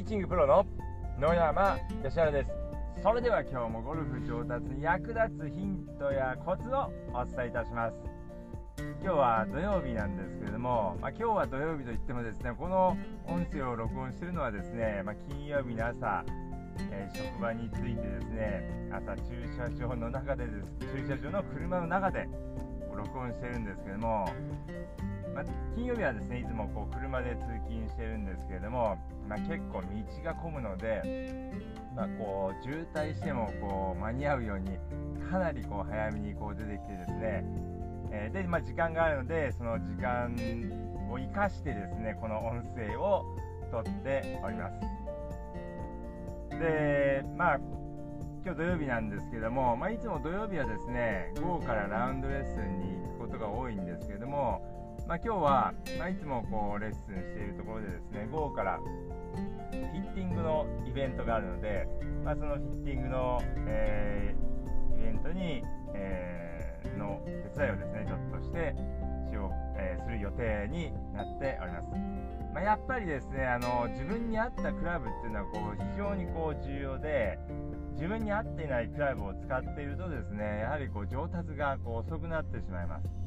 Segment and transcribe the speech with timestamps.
[0.00, 0.64] ピッチングプロの
[1.20, 2.50] 野山義原です。
[3.02, 7.94] それでは今日もゴルフ上達に役立つヒントやコツをお伝えいたします。
[9.04, 12.96] 今日は土曜日なんですけれども、まあ、今日は土曜日といってもですねこの
[13.26, 16.24] 音声を録音しているのはですね、まあ、金曜日の朝、
[16.90, 20.96] えー、職場に着いてですね朝駐車場の中でです。
[20.96, 22.26] 駐車場の車の中で
[22.96, 24.24] 録音してるんですけども
[25.40, 29.88] まあ、金曜日はですねいつもこう車で通勤してるんですけれども、まあ、結構道
[30.22, 31.52] が混むので、
[31.96, 34.76] まあ、こう渋滞してもこう間に合うように
[35.30, 37.44] かなりこう早めにこう出てきてですね、
[38.12, 40.34] えー、で、まあ、時間があるのでその時間
[41.10, 43.24] を生かしてですねこの音声を
[43.70, 44.74] 撮っております。
[46.58, 47.60] でまあ
[48.42, 54.62] 今日土曜日なんですけども、まあ、いつも土曜日はですね午後からラウンドレッスンに行くことが多いんですけども
[55.06, 61.86] まあ、今日は、まあ、いつもこうレッスンしているところでですね午後からフィッティングのイベントがあるので、
[62.24, 65.62] まあ、そのフィッティングの、えー、イベントに、
[65.94, 68.74] えー、の手伝いをですねちょっとして
[69.30, 71.86] しよう、えー、する予定になっております、
[72.54, 77.38] まあ、やっぱりですねあの自分に合ったクラブっていうのはこう非常にこう重要で
[77.94, 83.19] 自分に合っていないクラブを使っているとですねやはりこう上達がこう遅くなってしまいます。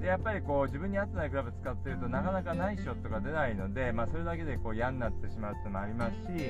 [0.00, 6.46] でやっぱりこう自分に合ってないクラブ使ってるとなかなかナイスショットが出ないので、まあ、それだけでこう嫌になってしまうっていうのもありますし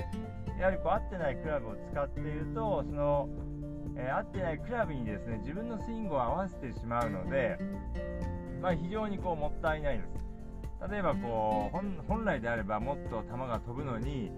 [0.59, 3.29] やはりこう合ってないクラブを使っているとその、
[3.97, 7.59] えー、合ってないクラブにですね自分のスイングを合わせてしまうので、
[8.63, 10.21] まあ、非常にこうもったいないです。
[10.91, 14.33] 例えばこう本来であればもっと球が飛ぶのに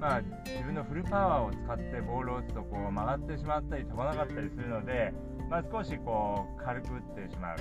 [0.00, 5.12] まあ、自分のフルパワーを使ってボールを打つとこう曲がってしまったり飛ばなかったりするので、
[5.50, 7.58] まあ、少しこう軽く打ってしまう。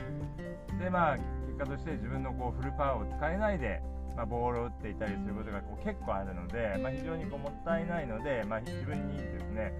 [0.79, 3.81] でまあ結果として自分のこうフルパワーを使えないで、
[4.15, 9.73] まあ、ボールを打っていたりすることがこう結構あるので、まあ、非常にこうもったいないので、まあ、自分にですね、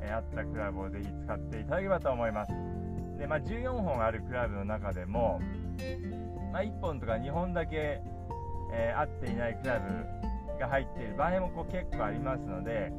[0.00, 2.52] えー、合ったクラブをぜひ使っていただければと思います。
[3.18, 5.40] で、まあ、14本あるクラブの中でも、
[6.52, 8.00] まあ、1本とか2本だけ、
[8.72, 10.17] えー、合っていないクラブ
[10.58, 12.92] が入っている場合もこう結構ありますので、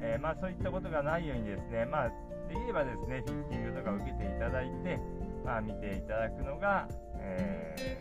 [0.00, 2.08] えー、まあ、そういったことがないようにですね、まあ、
[2.48, 5.00] できればですねフィッティングとか受けていただいて、
[5.44, 7.98] まあ、見ていただくのが、え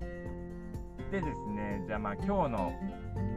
[0.00, 2.72] ー、でですねじゃあまあ今日の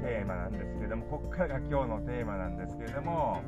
[0.04, 3.42] テーマなんですけどもここからが今日のテーマなんですけれども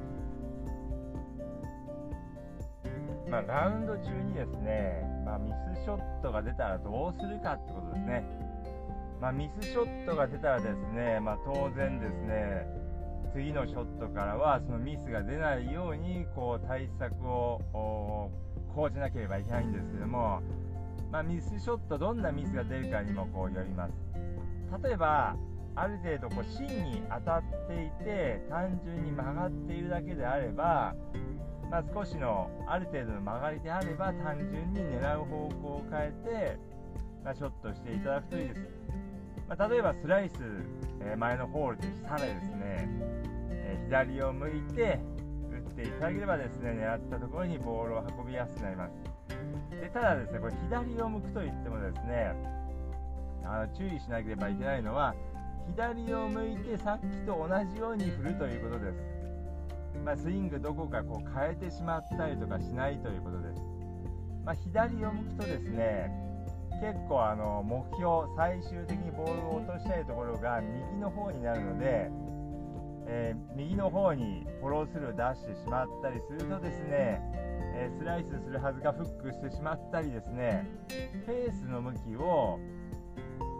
[3.29, 8.23] まあ、ラウンド中にですね、まあ、ミスショットが出たらどうするかってことですね。
[9.21, 12.67] まあ、ミスショットが出たらですね、まあ、当然ですね
[13.33, 18.31] 次のショットからはそのミスが出ないようにこう対策を
[18.73, 20.41] 講じなければいけないんですけども、
[21.11, 23.93] まあ、ミスショットどんなミスが出るかにもこうよります。
[24.83, 25.35] 例えば
[25.75, 30.95] ある程度こう芯に当たっていて単純に曲がっているだけであれば、
[31.69, 36.57] まあ、少しのある程度の曲がりであれば単純に狙う方向を変えて、
[37.23, 38.61] まあ、ショットしていただくといいです。
[39.47, 40.33] まあ、例えばスライス、
[41.01, 42.89] えー、前のホールでしたらですね、
[43.49, 44.99] えー、左を向いて
[45.49, 49.17] 打っていただければですね狙ったところにボールを運びやすくなります。
[49.69, 52.33] でただですねこれ左を向くといってもですね
[53.43, 55.15] あの注意しなければいけないのは
[55.75, 58.97] 左を向いてさっきと同じように振るということです、
[60.03, 63.61] まあ、スイングどこかこう変えてしまったりとかしないということです、
[64.45, 66.26] まあ、左を向くとですね
[66.79, 72.11] 結構あの目標最終的にボールを落としたいところが右の方になるので、
[73.07, 77.21] えー、右の方にフォロースルーを出してしまったりするとですね、
[77.75, 80.67] えー、スライスするはずがフックしてしまったりですね
[81.25, 82.59] フェースの向きを、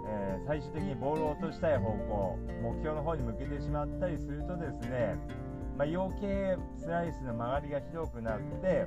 [0.08, 5.18] えー、最終的にボールを落としたい方向目標の方に向けてしまったりするとですね、
[5.76, 8.86] まあ、余計スライスの曲がりがひどくなって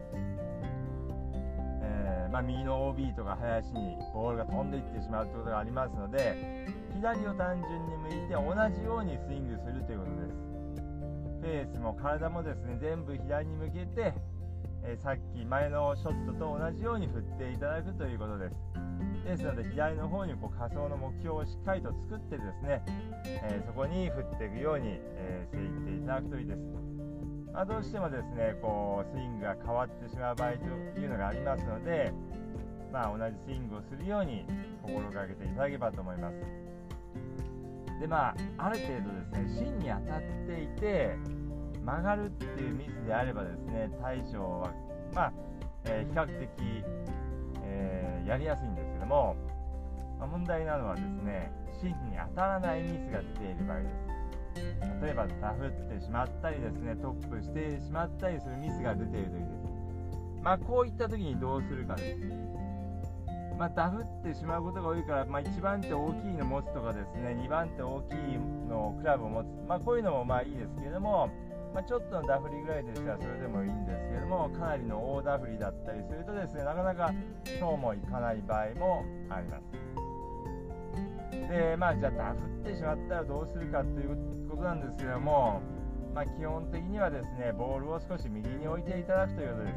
[2.30, 10.50] まあ、右の OB とか林にボールが飛んでいってしまうということがありますので左を単純に向いて同じようにスイングするということです。
[11.40, 14.14] フェースも体もですね全部左に向けて、
[14.84, 18.54] えー、さっき前のショットと同じように振っていただくということです。
[19.24, 22.82] ですので左の方にこう仮想の目標をしっかりと作ってですね、
[23.24, 26.89] えー、そこに振っていくように、えー、していっていただくといいです。
[27.52, 30.64] まあ、どうしてもですねこうスイングが変わってしまう場合と
[31.00, 32.12] いうのがありますので、
[32.92, 34.44] まあ、同じスイングをするように
[34.82, 36.36] 心がけていただければと思います。
[38.00, 41.16] でまあある程度ですね芯に当たっていて
[41.84, 44.72] 曲がるっていうミスであればですね対処は
[45.14, 45.32] まあ、
[45.84, 46.48] えー、比較的、
[47.62, 49.36] えー、やりやすいんですけども、
[50.18, 51.52] まあ、問題なのはですね
[51.82, 54.09] 芯に当たらないミスが出ている場合です
[55.02, 62.50] 例えばダフってしまったりですねトップしてしまったりするミスが出ている時ですまあこういった時にどうするかです
[63.60, 68.16] まあ、ダフってしまうことが多いから、まあ、1番手大きいの持つとかですね2番手大きい
[68.66, 71.28] のクラブを持つ、まあ、こういうのもまあいいですけれども、
[71.74, 77.12] まあ、ちょっとのダフりぐらいでしたらそれでもいいんですけれどもかなりの大ダフりだったりするとですねなかなか
[77.60, 79.89] そうもいかない場合もあります。
[81.50, 84.16] でまあじゃあダフってしまったらどうするかという
[84.48, 85.60] ことなんですけども、
[86.14, 89.74] まあ、基本的にはですねボールを少し右に置いていただくということです。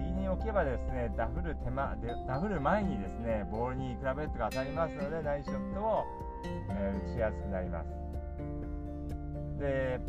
[0.00, 6.04] 右に置けばですねダフる手間でダフる前にですねボールにクラブヘッドが当たりますのでナイスショットを、
[6.70, 7.86] えー、打ちやすくなります。
[9.60, 10.00] で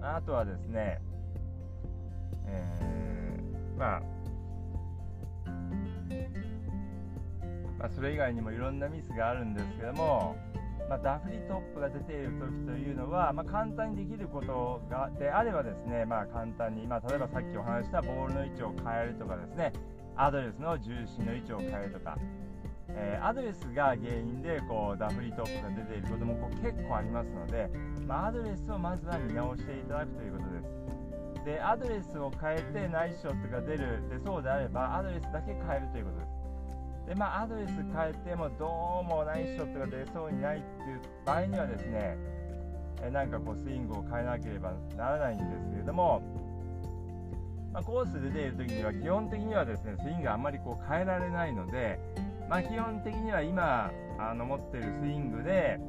[0.00, 1.00] あとはですね、
[2.46, 4.02] えー、まあ
[7.94, 10.36] それ以外にもいろんなミスがあるんですけども、
[10.88, 19.72] まあ、ダフリトップが出ている時というのは、まあ、簡単にできることがであればですね、まあ、簡単に、まあ、例えばさっきお話したボールの位置を変えるとかですね
[20.16, 22.18] アドレスの重心の位置を変えるとか、
[22.88, 27.70] えー、アドレスが原因でこうダフリトップが出ていることもこう結構ありますので、
[28.06, 30.88] まあ、アドレスをまずは見直していただくということです。
[31.44, 36.37] でアドレスを変えてナイスショットが出るでそうであればアドレスだけ変えるということです。
[37.08, 42.18] でまあ、アドレス変えてもどうもナイスショットが出そうにないっていう場合にはですね
[43.02, 46.20] えなんかこうスイングを変えなければならないんですけれども、
[47.72, 51.98] まあ、コースで出ている時には基本的にはですねスイングあんまりこう変えられないので、
[52.48, 55.80] まあ、基本的には今あの持っているスイングで、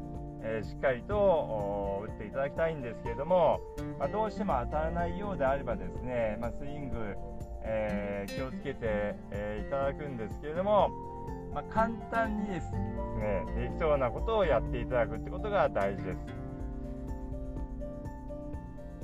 [0.42, 3.60] えー、しっかりと打っていただきたいんですけれども、
[4.00, 7.16] まあ、どうしても当たらないようであればですね、まスイング
[7.64, 10.90] えー、気をつけて、えー、いただくんですけれども、
[11.54, 16.18] まあ、簡単にですねできそうなことをやっていただくってことが大事です。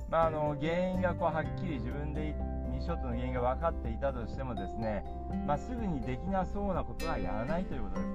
[0.10, 2.36] まあ、あの原因がこうはっきり自分で
[2.72, 5.04] ミショットの原因が分かっていたとしてもですね、
[5.48, 8.08] まあ、すぐにできなそうなことはやらないということです。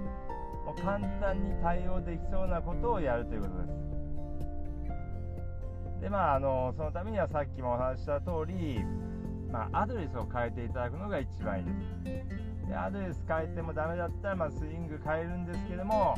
[0.64, 3.70] もう簡単に対応できそうなことをやるということです。
[6.00, 8.80] でまあ、あのそのためにはさっきもお話しした通り
[9.52, 11.70] まあ、アドレスを変えていただくのが一番いいで
[12.24, 12.68] す。
[12.68, 16.16] でアドレス変えてもダメだったら、まあ、スイング変えるんですけども、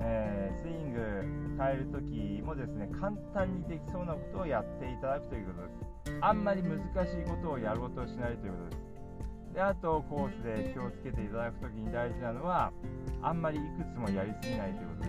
[0.00, 6.18] えー、スイング変える時もですね簡単にできそうなことをやっていただくということです。
[6.20, 8.92] あんまり難しいことをやろうとしないということです。
[9.54, 12.72] であとコースで気をつけていただく時に大事なのは
[13.22, 15.08] あんまりいくつもやりすぎないということで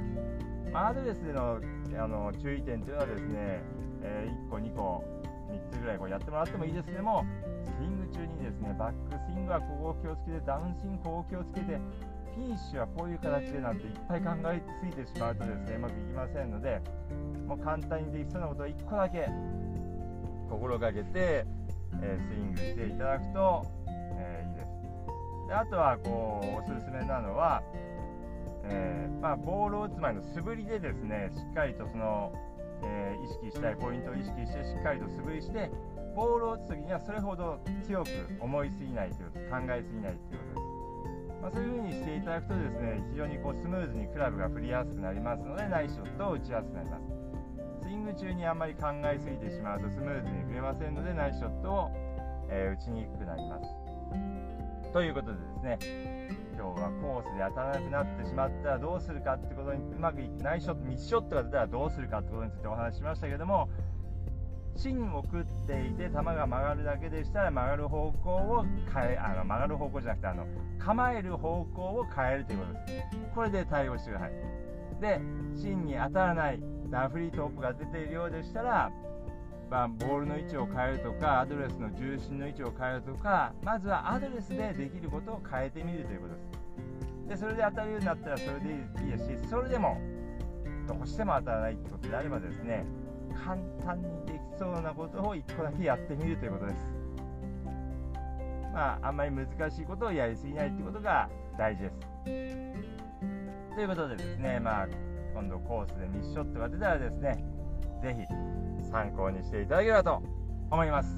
[0.67, 1.59] す、まあ、アドレスでの
[1.95, 3.61] あの注意点というのはですね、
[4.01, 5.03] えー、1個2個
[5.53, 7.25] 3つぐらいこうやってもらってもいいですけども
[7.63, 11.77] スイング中にですねバックスイングはここを気をつけてダウンスイングここを気をつけて
[12.33, 16.81] フィニッシュはこういう形でなんていっぱい考えすぎてしまうとですねうまくいきませんので
[17.47, 19.29] もう簡単にできそうなことを1個だけ
[20.49, 21.45] 心がけて、
[22.01, 23.65] えー、スイングしていただくと、
[24.17, 25.47] えー、いいです。
[25.47, 27.61] であとはこうおすすめなのは、
[28.65, 32.31] えー、まあ、ボールを打つ前の素振りでですねしっかりとその
[32.85, 35.71] えー、意識したいポイントを意識してしっかりと素振りして
[36.15, 38.09] ボールを打つ時にはそれほど強く
[38.39, 40.39] 思いすぎないという考えすぎないという。
[40.53, 47.03] ことです、まあ、そういう風にしていただくとですね非常にこうスムーズにクラブが振りやすくなりますのでナイスショットを打ちやすくなります。
[47.83, 51.91] スイング中にあんまり考えすぎてしまうとスムーズに振れませんのでナイスショットを、
[52.49, 54.93] えー、打ちにくくなります。
[54.93, 63.69] ということでですね今日はコースで当たらなくなってしまったらどうするかってことにうまくいってないショットミスショットが出たらどうするかってことについてお話ししましたけども
[64.75, 70.47] 芯を食っていて球が曲がるだけでしたら曲がる方向を変えあの曲がる方向じゃなくてあの
[70.79, 73.17] 構える方向を変えるということです。
[73.35, 74.31] これで対応してください。
[74.99, 75.19] で
[75.55, 78.91] 芯に当たらないダフリートップが出ているようでしたら
[79.73, 87.29] まあ、ボールの位置を変えるとかアドレスの重心の位置を変えるとかまずはアドレスでできることを変えてみるということです。
[87.29, 89.99] でそれで当たるようになったらそれでいいですしそれでも
[90.87, 92.85] どうしても当たらないってことであればですね
[93.43, 96.77] 簡単にできそうなことを1個だけやってみるということです。
[98.71, 101.27] まああんまり難しいことをやりすぎないってことが
[101.57, 101.95] 大事です。
[103.73, 104.87] ということでですねまあ
[105.33, 107.43] 今度コースでミスショットが出たらですね
[108.03, 110.21] 是非参考にしていただければと
[110.69, 111.17] 思います。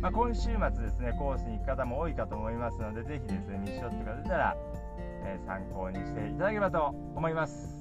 [0.00, 0.56] まあ、今週末で
[0.90, 4.56] すね、コースに行く方も多いかと思いますので、ぜひですね、ミッションとか出たら、
[4.98, 7.76] えー、参考にしていただければと思います。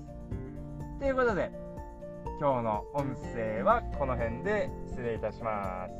[1.00, 1.52] ということで、
[2.40, 5.94] 今日の音声はこの辺で失礼いたします。